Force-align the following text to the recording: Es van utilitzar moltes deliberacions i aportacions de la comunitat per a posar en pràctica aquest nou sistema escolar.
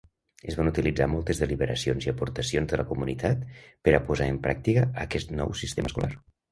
Es 0.51 0.55
van 0.59 0.69
utilitzar 0.69 1.07
moltes 1.11 1.41
deliberacions 1.43 2.07
i 2.09 2.11
aportacions 2.13 2.73
de 2.73 2.81
la 2.83 2.87
comunitat 2.95 3.47
per 3.89 3.97
a 4.01 4.05
posar 4.11 4.33
en 4.35 4.45
pràctica 4.49 4.93
aquest 5.09 5.41
nou 5.41 5.59
sistema 5.65 5.95
escolar. 5.97 6.15